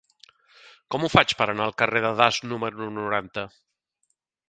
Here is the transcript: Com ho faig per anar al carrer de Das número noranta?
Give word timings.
Com 0.95 1.03
ho 1.03 1.11
faig 1.17 1.35
per 1.43 1.47
anar 1.53 1.67
al 1.69 1.77
carrer 1.83 2.03
de 2.09 2.15
Das 2.25 2.43
número 2.55 2.91
noranta? 2.99 3.49